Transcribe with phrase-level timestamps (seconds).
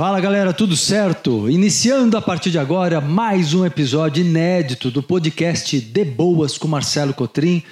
[0.00, 1.50] Fala galera, tudo certo?
[1.50, 7.12] Iniciando a partir de agora mais um episódio inédito do podcast De Boas com Marcelo
[7.12, 7.62] Cotrim.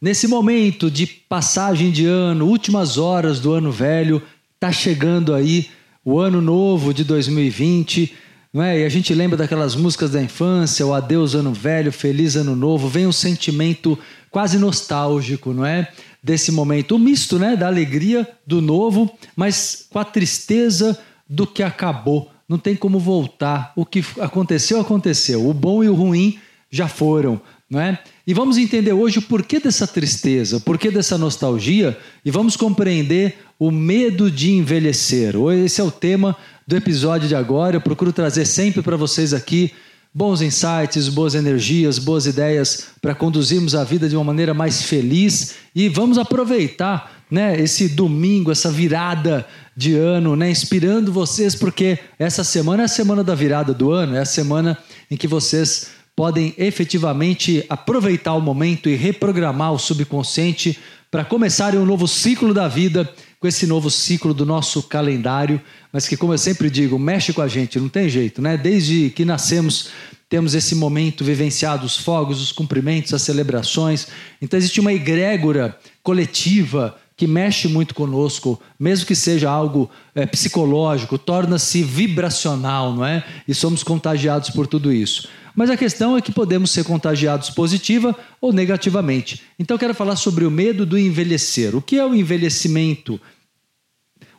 [0.00, 4.22] Nesse momento de passagem de ano, últimas horas do ano velho,
[4.60, 5.70] tá chegando aí
[6.04, 8.14] o ano novo de 2020,
[8.54, 8.78] não é?
[8.78, 12.86] E a gente lembra daquelas músicas da infância, o adeus ano velho, feliz ano novo,
[12.86, 13.98] vem um sentimento
[14.30, 15.88] quase nostálgico, não é?
[16.22, 20.96] Desse momento, o misto, né, da alegria do novo, mas com a tristeza
[21.32, 22.30] do que acabou.
[22.46, 23.72] Não tem como voltar.
[23.74, 25.48] O que aconteceu, aconteceu.
[25.48, 26.38] O bom e o ruim
[26.70, 27.40] já foram.
[27.70, 27.98] Não é?
[28.26, 33.38] E vamos entender hoje o porquê dessa tristeza, o porquê dessa nostalgia e vamos compreender
[33.58, 35.34] o medo de envelhecer.
[35.64, 36.36] Esse é o tema
[36.66, 37.76] do episódio de agora.
[37.76, 39.72] Eu procuro trazer sempre para vocês aqui
[40.14, 45.54] bons insights, boas energias, boas ideias para conduzirmos a vida de uma maneira mais feliz.
[45.74, 52.44] E vamos aproveitar né, esse domingo, essa virada de ano, né, inspirando vocês, porque essa
[52.44, 54.76] semana é a semana da virada do ano, é a semana
[55.10, 60.78] em que vocês podem efetivamente aproveitar o momento e reprogramar o subconsciente
[61.10, 63.08] para começarem um novo ciclo da vida
[63.42, 65.60] com esse novo ciclo do nosso calendário,
[65.92, 68.56] mas que, como eu sempre digo, mexe com a gente, não tem jeito, né?
[68.56, 69.88] Desde que nascemos,
[70.28, 74.06] temos esse momento vivenciado, os fogos, os cumprimentos, as celebrações.
[74.40, 81.18] Então, existe uma egrégora coletiva que mexe muito conosco, mesmo que seja algo é, psicológico,
[81.18, 83.24] torna-se vibracional, não é?
[83.48, 85.28] E somos contagiados por tudo isso.
[85.54, 89.42] Mas a questão é que podemos ser contagiados positiva ou negativamente.
[89.58, 91.76] Então, quero falar sobre o medo do envelhecer.
[91.76, 93.20] O que é o envelhecimento?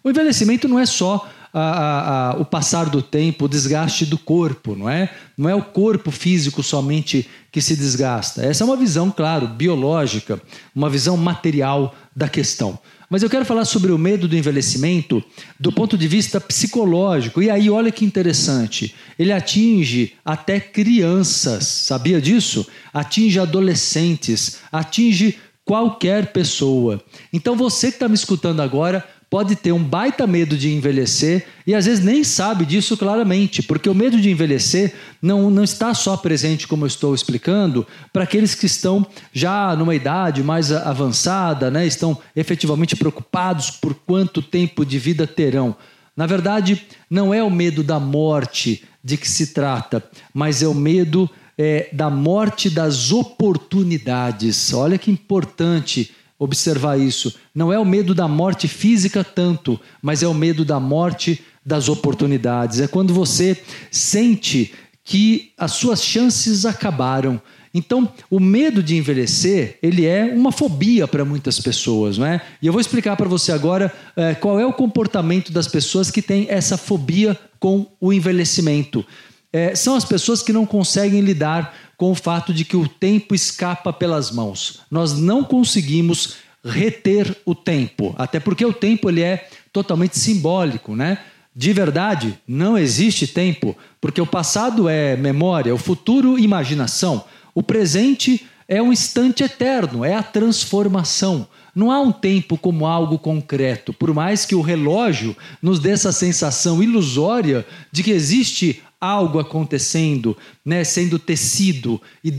[0.04, 4.76] O envelhecimento não é só a, a, o passar do tempo, o desgaste do corpo,
[4.76, 5.10] não é?
[5.38, 8.44] Não é o corpo físico somente que se desgasta.
[8.44, 10.42] Essa é uma visão, claro, biológica,
[10.76, 12.80] uma visão material da questão.
[13.14, 15.24] Mas eu quero falar sobre o medo do envelhecimento
[15.60, 17.44] do ponto de vista psicológico.
[17.44, 18.96] E aí, olha que interessante.
[19.20, 22.66] Ele atinge até crianças, sabia disso?
[22.92, 27.04] Atinge adolescentes, atinge qualquer pessoa.
[27.32, 31.74] Então, você que está me escutando agora, pode ter um baita medo de envelhecer e
[31.74, 36.16] às vezes nem sabe disso claramente, porque o medo de envelhecer não, não está só
[36.16, 37.84] presente, como eu estou explicando,
[38.14, 44.40] para aqueles que estão já numa idade mais avançada, né, estão efetivamente preocupados por quanto
[44.40, 45.76] tempo de vida terão.
[46.16, 50.76] Na verdade, não é o medo da morte de que se trata, mas é o
[50.76, 51.28] medo
[51.58, 54.72] é, da morte das oportunidades.
[54.76, 56.12] Olha que importante
[56.44, 57.36] observar isso.
[57.54, 61.90] Não é o medo da morte física tanto, mas é o medo da morte das
[61.90, 62.80] oportunidades.
[62.80, 63.58] É quando você
[63.90, 64.74] sente
[65.04, 67.42] que as suas chances acabaram.
[67.74, 72.40] Então, o medo de envelhecer, ele é uma fobia para muitas pessoas, não é?
[72.62, 76.22] E eu vou explicar para você agora é, qual é o comportamento das pessoas que
[76.22, 79.04] têm essa fobia com o envelhecimento.
[79.52, 83.36] É, são as pessoas que não conseguem lidar com o fato de que o tempo
[83.36, 84.82] escapa pelas mãos.
[84.90, 91.20] Nós não conseguimos reter o tempo, até porque o tempo ele é totalmente simbólico, né?
[91.56, 98.48] De verdade, não existe tempo, porque o passado é memória, o futuro imaginação, o presente
[98.68, 101.48] é um instante eterno, é a transformação.
[101.76, 106.12] Não há um tempo como algo concreto, por mais que o relógio nos dê essa
[106.12, 112.34] sensação ilusória de que existe algo acontecendo, né, sendo tecido e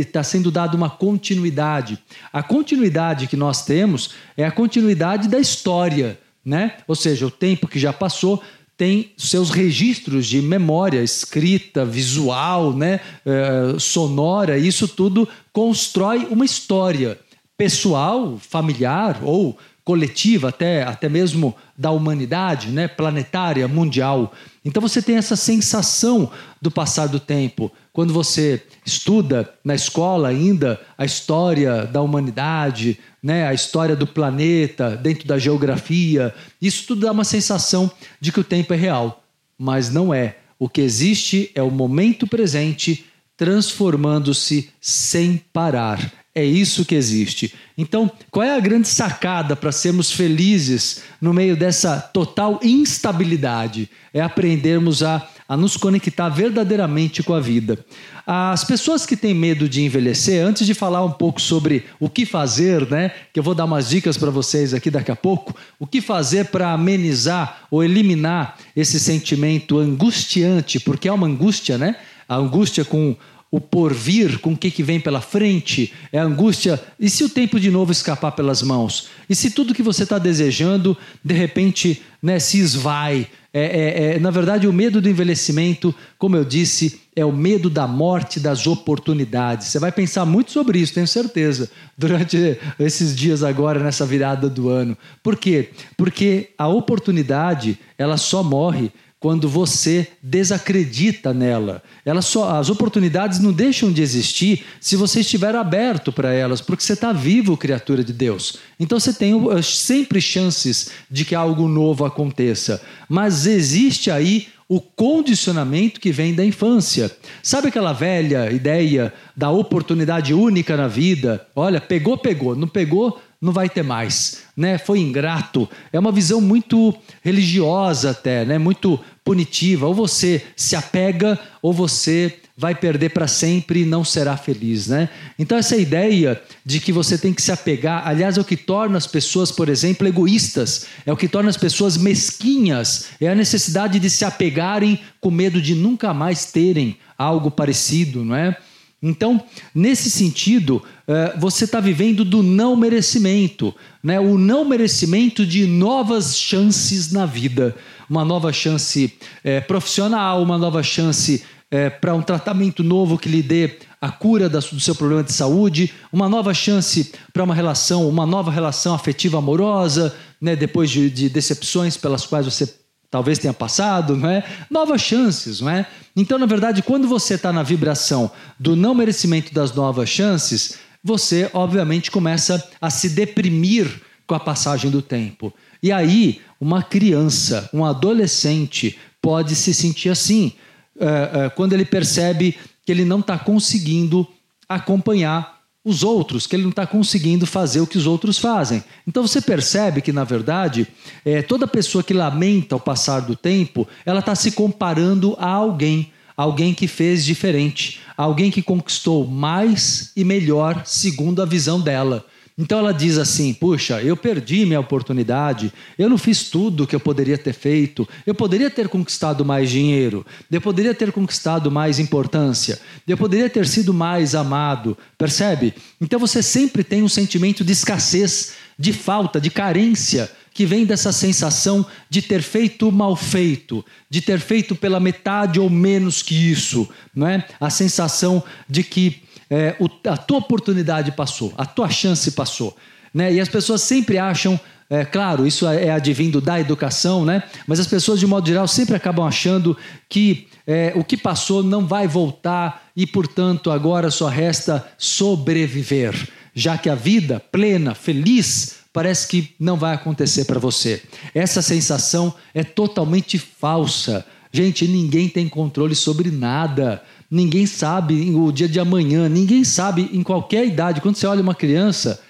[0.00, 1.98] está sendo dado uma continuidade.
[2.32, 6.78] A continuidade que nós temos é a continuidade da história, né?
[6.88, 8.42] Ou seja, o tempo que já passou
[8.78, 14.56] tem seus registros de memória escrita, visual, né, é, sonora.
[14.56, 17.18] Isso tudo constrói uma história
[17.58, 24.34] pessoal, familiar ou coletiva, até, até mesmo da humanidade, né, planetária, mundial.
[24.64, 26.28] Então você tem essa sensação
[26.60, 27.70] do passar do tempo.
[27.92, 34.96] Quando você estuda na escola ainda a história da humanidade, né, a história do planeta,
[34.96, 37.88] dentro da geografia, isso tudo dá uma sensação
[38.20, 39.22] de que o tempo é real.
[39.56, 40.38] Mas não é.
[40.58, 43.06] O que existe é o momento presente
[43.36, 46.12] transformando-se sem parar.
[46.36, 47.54] É isso que existe.
[47.78, 53.88] Então, qual é a grande sacada para sermos felizes no meio dessa total instabilidade?
[54.12, 57.82] É aprendermos a, a nos conectar verdadeiramente com a vida.
[58.26, 62.26] As pessoas que têm medo de envelhecer, antes de falar um pouco sobre o que
[62.26, 63.12] fazer, né?
[63.32, 66.48] Que eu vou dar umas dicas para vocês aqui daqui a pouco, o que fazer
[66.48, 71.96] para amenizar ou eliminar esse sentimento angustiante, porque é uma angústia, né?
[72.28, 73.16] A angústia com
[73.56, 76.78] o porvir, com o que, que vem pela frente, é a angústia.
[77.00, 79.08] E se o tempo de novo escapar pelas mãos?
[79.30, 80.94] E se tudo que você está desejando,
[81.24, 83.26] de repente, né, se esvai?
[83.54, 87.70] É, é, é, na verdade, o medo do envelhecimento, como eu disse, é o medo
[87.70, 89.68] da morte das oportunidades.
[89.68, 94.68] Você vai pensar muito sobre isso, tenho certeza, durante esses dias agora, nessa virada do
[94.68, 94.98] ano.
[95.22, 95.70] Por quê?
[95.96, 101.82] Porque a oportunidade, ela só morre quando você desacredita nela.
[102.04, 106.82] Ela só, as oportunidades não deixam de existir se você estiver aberto para elas, porque
[106.82, 108.58] você está vivo, criatura de Deus.
[108.78, 112.80] Então você tem uh, sempre chances de que algo novo aconteça.
[113.08, 117.10] Mas existe aí o condicionamento que vem da infância.
[117.42, 121.46] Sabe aquela velha ideia da oportunidade única na vida?
[121.54, 124.78] Olha, pegou, pegou, não pegou, não vai ter mais, né?
[124.78, 125.68] Foi ingrato.
[125.92, 128.58] É uma visão muito religiosa até, né?
[128.58, 129.86] Muito punitiva.
[129.86, 135.10] Ou você se apega ou você vai perder para sempre e não será feliz, né?
[135.38, 138.96] Então essa ideia de que você tem que se apegar, aliás, é o que torna
[138.96, 143.98] as pessoas, por exemplo, egoístas, é o que torna as pessoas mesquinhas, é a necessidade
[143.98, 148.56] de se apegarem com medo de nunca mais terem algo parecido, não é?
[149.02, 149.42] Então,
[149.74, 154.18] nesse sentido, eh, você está vivendo do não merecimento, né?
[154.18, 157.76] o não merecimento de novas chances na vida.
[158.08, 159.12] Uma nova chance
[159.44, 164.48] é, profissional, uma nova chance é, para um tratamento novo que lhe dê a cura
[164.48, 169.38] do seu problema de saúde, uma nova chance para uma relação, uma nova relação afetiva
[169.38, 170.54] amorosa, né?
[170.54, 172.72] depois de, de decepções pelas quais você
[173.10, 174.44] talvez tenha passado, não é?
[174.70, 175.86] Novas chances, não é?
[176.14, 181.50] Então, na verdade, quando você está na vibração do não merecimento das novas chances, você,
[181.52, 185.52] obviamente, começa a se deprimir com a passagem do tempo.
[185.82, 190.52] E aí, uma criança, um adolescente, pode se sentir assim,
[190.96, 194.26] uh, uh, quando ele percebe que ele não está conseguindo
[194.68, 195.55] acompanhar
[195.86, 198.82] os outros, que ele não está conseguindo fazer o que os outros fazem.
[199.06, 200.84] Então você percebe que, na verdade,
[201.24, 206.10] é, toda pessoa que lamenta o passar do tempo, ela está se comparando a alguém,
[206.36, 212.26] alguém que fez diferente, alguém que conquistou mais e melhor segundo a visão dela.
[212.58, 216.96] Então ela diz assim: puxa, eu perdi minha oportunidade, eu não fiz tudo o que
[216.96, 221.98] eu poderia ter feito, eu poderia ter conquistado mais dinheiro, eu poderia ter conquistado mais
[221.98, 225.74] importância, eu poderia ter sido mais amado, percebe?
[226.00, 231.12] Então você sempre tem um sentimento de escassez, de falta, de carência, que vem dessa
[231.12, 236.88] sensação de ter feito mal feito, de ter feito pela metade ou menos que isso,
[237.14, 237.46] não é?
[237.60, 242.76] A sensação de que é, o, a tua oportunidade passou, a tua chance passou.
[243.12, 243.34] Né?
[243.34, 244.58] E as pessoas sempre acham,
[244.90, 247.42] é, claro, isso é, é advindo da educação, né?
[247.66, 249.76] mas as pessoas, de modo geral, sempre acabam achando
[250.08, 256.76] que é, o que passou não vai voltar e, portanto, agora só resta sobreviver, já
[256.76, 261.02] que a vida plena, feliz, parece que não vai acontecer para você.
[261.34, 264.24] Essa sensação é totalmente falsa.
[264.50, 267.02] Gente, ninguém tem controle sobre nada.
[267.30, 271.00] Ninguém sabe o dia de amanhã, ninguém sabe em qualquer idade.
[271.00, 272.22] Quando você olha uma criança,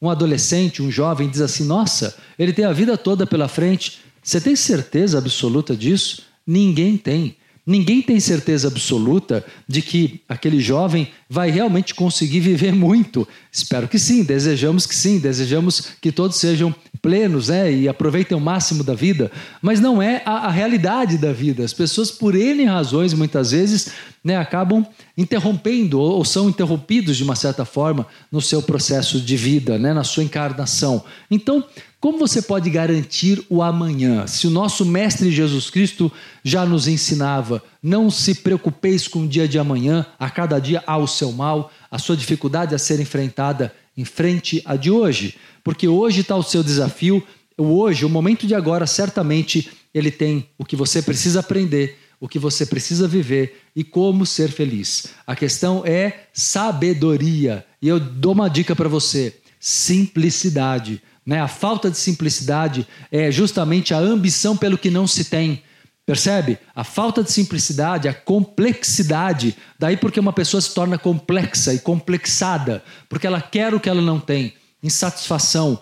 [0.00, 3.98] um adolescente, um jovem, diz assim: Nossa, ele tem a vida toda pela frente.
[4.22, 6.22] Você tem certeza absoluta disso?
[6.46, 7.36] Ninguém tem.
[7.66, 13.26] Ninguém tem certeza absoluta de que aquele jovem vai realmente conseguir viver muito.
[13.50, 18.40] Espero que sim, desejamos que sim, desejamos que todos sejam plenos né, e aproveitem o
[18.40, 19.30] máximo da vida,
[19.60, 21.62] mas não é a, a realidade da vida.
[21.62, 23.90] As pessoas, por N razões, muitas vezes,
[24.24, 29.36] né, acabam interrompendo ou, ou são interrompidos de uma certa forma no seu processo de
[29.36, 31.04] vida, né, na sua encarnação.
[31.30, 31.62] Então,
[32.00, 34.26] como você pode garantir o amanhã?
[34.26, 36.12] Se o nosso Mestre Jesus Cristo
[36.42, 40.96] já nos ensinava, não se preocupeis com o dia de amanhã, a cada dia há
[40.96, 45.86] o seu mal, a sua dificuldade a ser enfrentada em frente a de hoje, porque
[45.86, 47.22] hoje está o seu desafio,
[47.58, 52.26] o hoje, o momento de agora, certamente ele tem o que você precisa aprender, o
[52.26, 55.08] que você precisa viver e como ser feliz.
[55.26, 57.66] A questão é sabedoria.
[57.82, 61.02] E eu dou uma dica para você: simplicidade.
[61.24, 61.38] Né?
[61.38, 65.62] A falta de simplicidade é justamente a ambição pelo que não se tem.
[66.06, 66.58] Percebe?
[66.74, 69.56] A falta de simplicidade, a complexidade.
[69.78, 74.02] Daí porque uma pessoa se torna complexa e complexada, porque ela quer o que ela
[74.02, 74.54] não tem.
[74.82, 75.80] Insatisfação.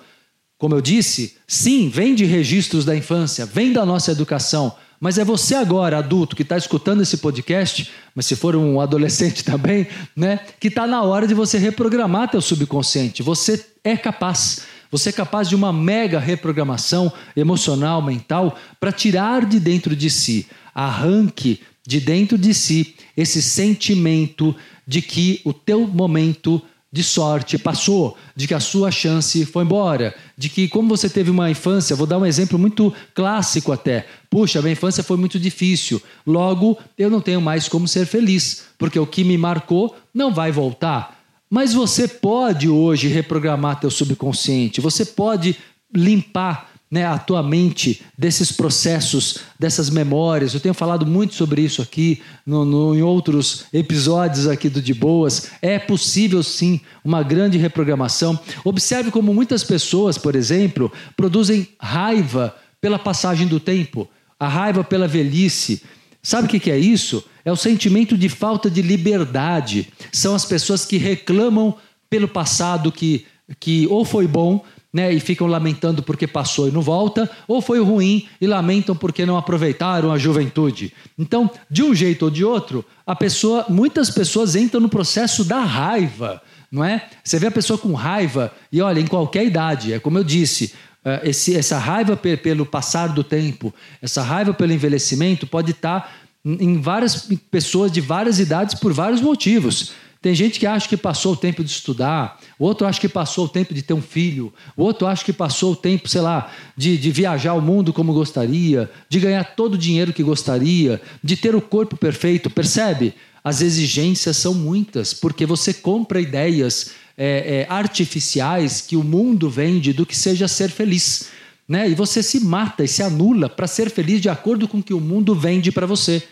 [0.56, 5.24] Como eu disse, sim, vem de registros da infância, vem da nossa educação, mas é
[5.24, 10.38] você agora, adulto, que está escutando esse podcast, mas se for um adolescente também, né,
[10.60, 13.24] que está na hora de você reprogramar teu subconsciente.
[13.24, 14.62] Você é capaz.
[14.92, 20.46] Você é capaz de uma mega reprogramação emocional, mental, para tirar de dentro de si,
[20.74, 24.54] arranque de dentro de si esse sentimento
[24.86, 26.60] de que o teu momento
[26.92, 31.30] de sorte passou, de que a sua chance foi embora, de que como você teve
[31.30, 34.06] uma infância, vou dar um exemplo muito clássico até.
[34.28, 38.98] Puxa, minha infância foi muito difícil, logo eu não tenho mais como ser feliz, porque
[38.98, 41.21] o que me marcou não vai voltar.
[41.54, 45.54] Mas você pode hoje reprogramar teu subconsciente, você pode
[45.94, 50.54] limpar né, a tua mente desses processos, dessas memórias.
[50.54, 54.94] Eu tenho falado muito sobre isso aqui no, no, em outros episódios aqui do De
[54.94, 55.50] Boas.
[55.60, 58.40] É possível sim uma grande reprogramação.
[58.64, 64.08] Observe como muitas pessoas, por exemplo, produzem raiva pela passagem do tempo,
[64.40, 65.82] a raiva pela velhice.
[66.22, 67.22] Sabe o que é isso?
[67.44, 69.88] É o sentimento de falta de liberdade.
[70.12, 71.74] São as pessoas que reclamam
[72.08, 73.26] pelo passado que,
[73.58, 77.80] que ou foi bom, né, e ficam lamentando porque passou e não volta, ou foi
[77.80, 80.92] ruim e lamentam porque não aproveitaram a juventude.
[81.18, 85.60] Então, de um jeito ou de outro, a pessoa, muitas pessoas entram no processo da
[85.60, 87.08] raiva, não é?
[87.24, 90.74] Você vê a pessoa com raiva e olha, em qualquer idade, é como eu disse,
[91.04, 96.80] eh, esse, essa raiva pelo passar do tempo, essa raiva pelo envelhecimento pode estar em
[96.80, 99.92] várias pessoas de várias idades por vários motivos.
[100.20, 103.48] Tem gente que acha que passou o tempo de estudar, outro acha que passou o
[103.48, 107.10] tempo de ter um filho, outro acha que passou o tempo, sei lá, de, de
[107.10, 111.60] viajar o mundo como gostaria, de ganhar todo o dinheiro que gostaria, de ter o
[111.60, 112.48] corpo perfeito.
[112.48, 113.14] Percebe?
[113.42, 119.92] As exigências são muitas, porque você compra ideias é, é, artificiais que o mundo vende
[119.92, 121.30] do que seja ser feliz.
[121.72, 121.88] Né?
[121.88, 124.94] E você se mata e se anula para ser feliz de acordo com o que
[124.94, 126.22] o mundo vende para você.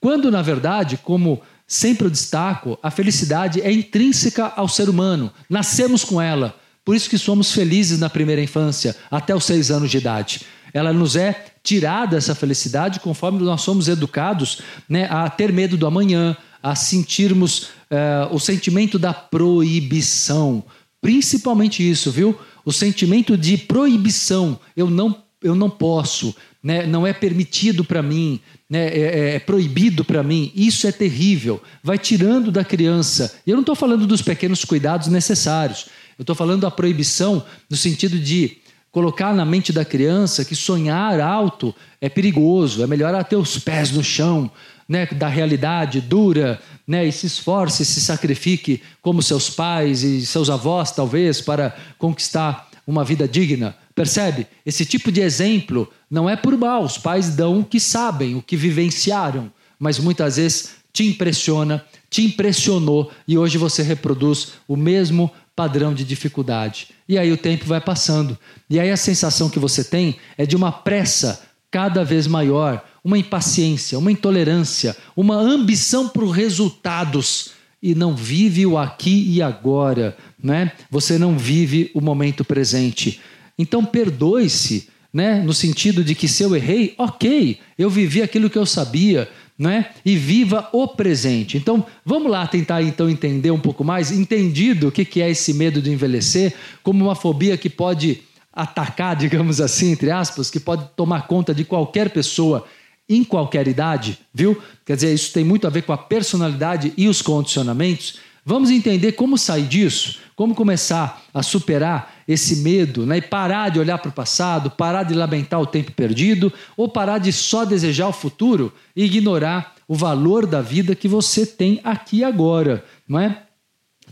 [0.00, 1.40] Quando, na verdade, como
[1.70, 5.30] Sempre eu destaco, a felicidade é intrínseca ao ser humano.
[5.50, 6.58] Nascemos com ela.
[6.82, 10.40] Por isso que somos felizes na primeira infância, até os seis anos de idade.
[10.72, 15.86] Ela nos é tirada essa felicidade conforme nós somos educados né, a ter medo do
[15.86, 20.64] amanhã, a sentirmos uh, o sentimento da proibição.
[21.02, 22.38] Principalmente isso, viu?
[22.68, 24.60] O sentimento de proibição.
[24.76, 26.86] Eu não, eu não posso, né?
[26.86, 31.62] não é permitido para mim, né, é, é, é proibido para mim, isso é terrível.
[31.82, 33.38] Vai tirando da criança.
[33.46, 35.86] E eu não estou falando dos pequenos cuidados necessários.
[36.18, 38.58] Eu estou falando da proibição no sentido de
[38.90, 43.90] colocar na mente da criança que sonhar alto é perigoso, é melhor ter os pés
[43.92, 44.50] no chão,
[44.88, 50.48] né, da realidade dura, né, e se esforce, se sacrifique como seus pais e seus
[50.48, 53.76] avós, talvez, para conquistar uma vida digna.
[53.94, 54.46] Percebe?
[54.64, 56.84] Esse tipo de exemplo não é por mal.
[56.84, 62.24] Os pais dão o que sabem, o que vivenciaram, mas muitas vezes te impressiona, te
[62.24, 66.88] impressionou e hoje você reproduz o mesmo padrão de dificuldade.
[67.08, 68.38] E aí o tempo vai passando.
[68.70, 73.18] E aí a sensação que você tem é de uma pressa cada vez maior, uma
[73.18, 77.52] impaciência, uma intolerância, uma ambição por resultados
[77.82, 80.72] e não vive o aqui e agora, né?
[80.90, 83.20] Você não vive o momento presente.
[83.58, 85.40] Então perdoe-se, né?
[85.42, 89.28] No sentido de que se eu errei, ok, eu vivi aquilo que eu sabia,
[89.58, 89.90] né?
[90.04, 91.56] E viva o presente.
[91.56, 95.82] Então, vamos lá tentar então entender um pouco mais, entendido o que é esse medo
[95.82, 101.26] de envelhecer, como uma fobia que pode atacar, digamos assim, entre aspas, que pode tomar
[101.26, 102.66] conta de qualquer pessoa
[103.08, 104.60] em qualquer idade, viu?
[104.84, 108.18] Quer dizer, isso tem muito a ver com a personalidade e os condicionamentos.
[108.44, 113.18] Vamos entender como sair disso, como começar a superar esse medo né?
[113.18, 117.18] e parar de olhar para o passado, parar de lamentar o tempo perdido ou parar
[117.18, 122.22] de só desejar o futuro e ignorar o valor da vida que você tem aqui
[122.22, 123.42] agora, não é?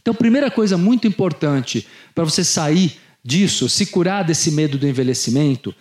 [0.01, 5.75] Então, primeira coisa muito importante para você sair disso, se curar desse medo do envelhecimento,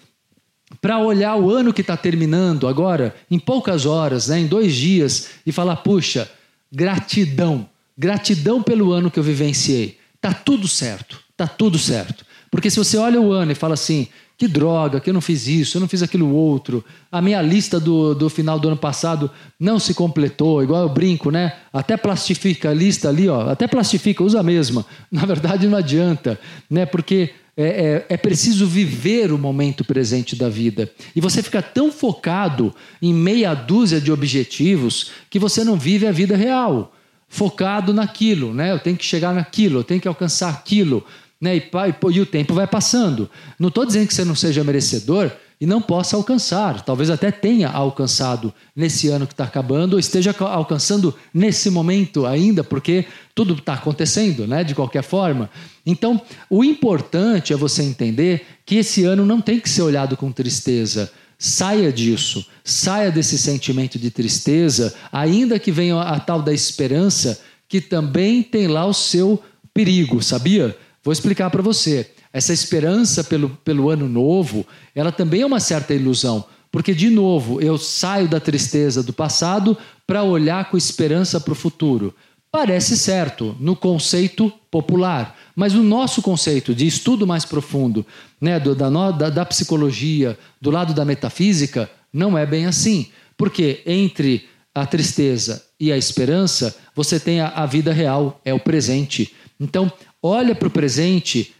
[0.81, 5.29] para olhar o ano que está terminando agora, em poucas horas, né, em dois dias,
[5.45, 6.29] e falar: puxa,
[6.71, 7.67] gratidão
[7.97, 9.97] Gratidão pelo ano que eu vivenciei.
[10.19, 12.25] Tá tudo certo, tá tudo certo.
[12.51, 14.07] Porque se você olha o ano e fala assim,
[14.37, 17.79] que droga, que eu não fiz isso, eu não fiz aquilo outro, a minha lista
[17.79, 21.53] do, do final do ano passado não se completou, igual eu brinco, né?
[21.71, 24.85] Até plastifica a lista ali, ó, até plastifica, usa a mesma.
[25.09, 26.37] Na verdade não adianta,
[26.69, 26.85] né?
[26.85, 30.91] Porque é, é, é, preciso viver o momento presente da vida.
[31.15, 36.11] E você fica tão focado em meia dúzia de objetivos que você não vive a
[36.11, 36.93] vida real
[37.27, 38.71] focado naquilo, né?
[38.71, 41.05] Eu tenho que chegar naquilo, eu tenho que alcançar aquilo,
[41.39, 41.55] né?
[41.55, 43.29] E, e, e o tempo vai passando.
[43.57, 46.81] Não estou dizendo que você não seja merecedor e não possa alcançar.
[46.81, 52.63] Talvez até tenha alcançado nesse ano que está acabando, ou esteja alcançando nesse momento ainda,
[52.63, 54.63] porque tudo está acontecendo, né?
[54.63, 55.49] De qualquer forma.
[55.85, 60.31] Então, o importante é você entender que esse ano não tem que ser olhado com
[60.31, 61.11] tristeza.
[61.37, 67.81] Saia disso, saia desse sentimento de tristeza, ainda que venha a tal da esperança, que
[67.81, 69.41] também tem lá o seu
[69.73, 70.75] perigo, sabia?
[71.03, 72.09] Vou explicar para você.
[72.35, 76.43] Essa esperança pelo, pelo ano novo, ela também é uma certa ilusão.
[76.69, 81.55] Porque, de novo, eu saio da tristeza do passado para olhar com esperança para o
[81.55, 82.13] futuro.
[82.51, 88.05] Parece certo no conceito popular, mas no nosso conceito de estudo mais profundo,
[88.41, 93.07] né, do, da, da, da psicologia, do lado da metafísica, não é bem assim.
[93.37, 98.59] Porque entre a tristeza e a esperança, você tem a, a vida real, é o
[98.59, 99.33] presente.
[99.57, 99.89] Então,
[100.21, 101.55] olha para o presente,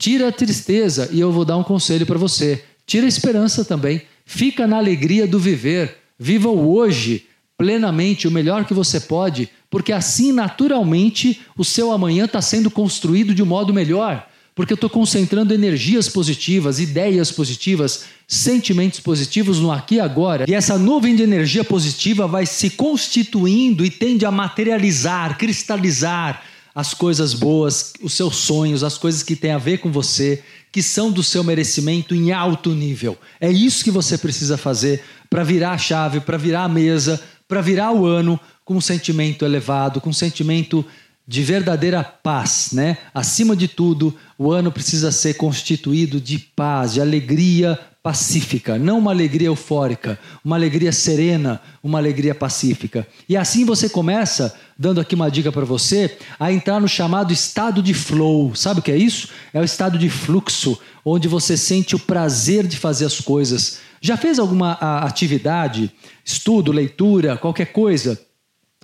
[0.00, 2.64] tira a tristeza e eu vou dar um conselho para você.
[2.86, 4.00] Tira a esperança também.
[4.24, 5.98] Fica na alegria do viver.
[6.18, 7.26] Viva o hoje
[7.56, 13.34] plenamente, o melhor que você pode, porque assim, naturalmente, o seu amanhã está sendo construído
[13.34, 14.26] de um modo melhor.
[14.54, 20.46] Porque eu estou concentrando energias positivas, ideias positivas, sentimentos positivos no aqui e agora.
[20.48, 26.42] E essa nuvem de energia positiva vai se constituindo e tende a materializar, cristalizar
[26.74, 30.82] as coisas boas, os seus sonhos, as coisas que têm a ver com você, que
[30.82, 33.18] são do seu merecimento em alto nível.
[33.40, 37.60] É isso que você precisa fazer para virar a chave, para virar a mesa, para
[37.60, 40.84] virar o ano com um sentimento elevado, com um sentimento
[41.26, 42.98] de verdadeira paz, né?
[43.14, 49.10] Acima de tudo, o ano precisa ser constituído de paz, de alegria pacífica, não uma
[49.10, 53.06] alegria eufórica, uma alegria serena, uma alegria pacífica.
[53.28, 57.82] E assim você começa, dando aqui uma dica para você, a entrar no chamado estado
[57.82, 58.54] de flow.
[58.54, 59.28] Sabe o que é isso?
[59.52, 63.80] É o estado de fluxo, onde você sente o prazer de fazer as coisas.
[64.00, 64.72] Já fez alguma
[65.04, 65.92] atividade,
[66.24, 68.18] estudo, leitura, qualquer coisa?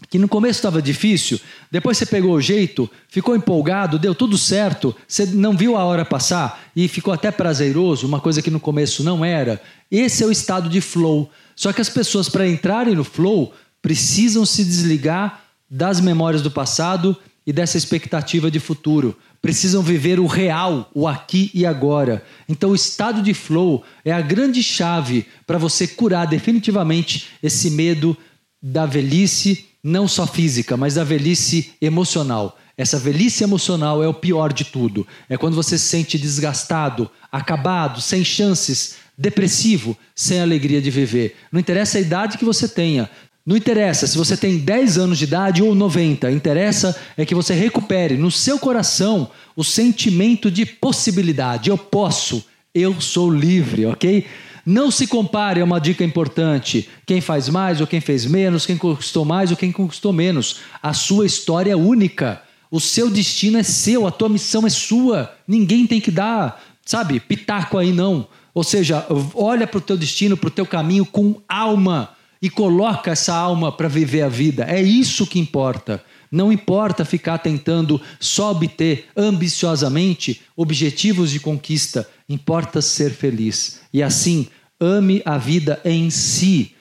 [0.09, 4.95] Que no começo estava difícil, depois você pegou o jeito, ficou empolgado, deu tudo certo,
[5.07, 9.03] você não viu a hora passar e ficou até prazeroso, uma coisa que no começo
[9.03, 9.61] não era.
[9.91, 11.31] Esse é o estado de flow.
[11.55, 17.17] Só que as pessoas, para entrarem no flow, precisam se desligar das memórias do passado
[17.47, 19.17] e dessa expectativa de futuro.
[19.41, 22.25] Precisam viver o real, o aqui e agora.
[22.49, 28.17] Então, o estado de flow é a grande chave para você curar definitivamente esse medo
[28.61, 32.59] da velhice não só física, mas da velhice emocional.
[32.77, 35.07] Essa velhice emocional é o pior de tudo.
[35.29, 41.37] É quando você se sente desgastado, acabado, sem chances, depressivo, sem alegria de viver.
[41.53, 43.09] Não interessa a idade que você tenha.
[43.47, 46.33] Não interessa se você tem 10 anos de idade ou 90.
[46.33, 51.71] Interessa é que você recupere no seu coração o sentimento de possibilidade.
[51.71, 52.45] Eu posso,
[52.77, 54.27] eu sou livre, ok?
[54.65, 56.89] Não se compare, é uma dica importante.
[57.07, 60.59] Quem faz mais ou quem fez menos, quem conquistou mais ou quem conquistou menos.
[60.83, 62.43] A sua história é única.
[62.71, 65.33] O seu destino é seu, a tua missão é sua.
[65.49, 68.29] Ninguém tem que dar, sabe, pitaco aí não.
[68.53, 72.11] Ou seja, olha para o teu destino, para o teu caminho com alma
[72.43, 74.65] e coloca essa alma para viver a vida.
[74.69, 76.05] É isso que importa.
[76.31, 83.81] Não importa ficar tentando só obter ambiciosamente objetivos de conquista, importa ser feliz.
[83.93, 84.49] E assim,
[84.81, 86.75] ame a vida em si,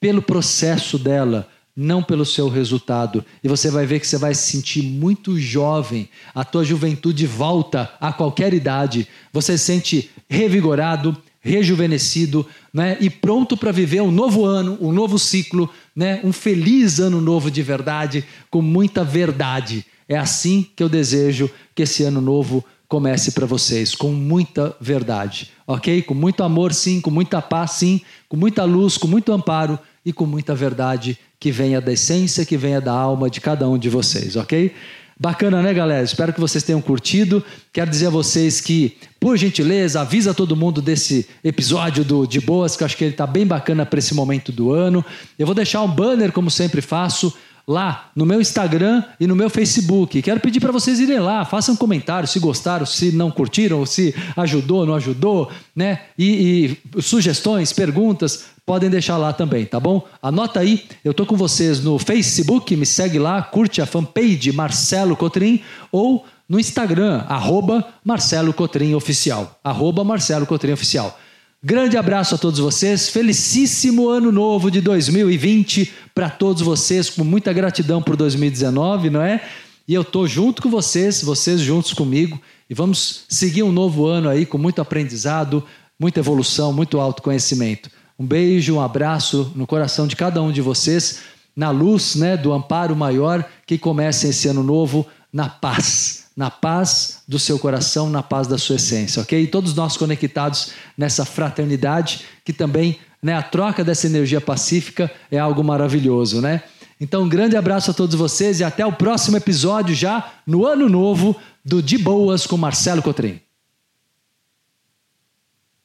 [0.00, 3.24] pelo processo dela, não pelo seu resultado.
[3.42, 6.08] E você vai ver que você vai se sentir muito jovem.
[6.34, 9.06] A tua juventude volta a qualquer idade.
[9.32, 12.96] Você se sente revigorado, rejuvenescido né?
[13.00, 16.20] e pronto para viver um novo ano, um novo ciclo, né?
[16.24, 19.86] um feliz ano novo de verdade, com muita verdade.
[20.08, 25.50] É assim que eu desejo que esse ano novo comece para vocês, com muita verdade,
[25.66, 26.02] ok?
[26.02, 30.12] Com muito amor, sim, com muita paz, sim, com muita luz, com muito amparo e
[30.12, 33.90] com muita verdade que venha da essência, que venha da alma de cada um de
[33.90, 34.72] vocês, ok?
[35.20, 36.04] Bacana, né, galera?
[36.04, 37.44] Espero que vocês tenham curtido.
[37.72, 42.76] Quero dizer a vocês que, por gentileza, avisa todo mundo desse episódio do De Boas,
[42.76, 45.04] que eu acho que ele está bem bacana para esse momento do ano.
[45.36, 47.34] Eu vou deixar um banner, como sempre faço,
[47.68, 50.22] lá no meu Instagram e no meu Facebook.
[50.22, 54.86] Quero pedir para vocês irem lá, façam comentário se gostaram, se não curtiram, se ajudou,
[54.86, 56.00] não ajudou, né?
[56.18, 60.02] E, e sugestões, perguntas, podem deixar lá também, tá bom?
[60.22, 65.14] Anota aí, eu tô com vocês no Facebook, me segue lá, curte a fanpage Marcelo
[65.14, 65.60] Cotrim
[65.92, 69.60] ou no Instagram, arroba Marcelo Cotrim Oficial.
[69.62, 71.18] Arroba Marcelo Cotrim Oficial.
[71.60, 77.52] Grande abraço a todos vocês, felicíssimo ano novo de 2020 para todos vocês, com muita
[77.52, 79.42] gratidão por 2019, não é?
[79.86, 82.40] E eu tô junto com vocês, vocês juntos comigo,
[82.70, 85.64] e vamos seguir um novo ano aí com muito aprendizado,
[85.98, 87.90] muita evolução, muito autoconhecimento.
[88.16, 91.22] Um beijo, um abraço no coração de cada um de vocês,
[91.56, 97.22] na luz, né, do amparo maior que comece esse ano novo na paz na paz
[97.26, 99.44] do seu coração, na paz da sua essência, ok?
[99.48, 105.64] Todos nós conectados nessa fraternidade, que também, né, a troca dessa energia pacífica é algo
[105.64, 106.62] maravilhoso, né?
[107.00, 110.88] Então, um grande abraço a todos vocês e até o próximo episódio já no ano
[110.88, 113.40] novo do De Boas com Marcelo Cotrim.